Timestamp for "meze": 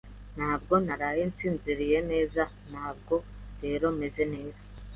3.99-4.23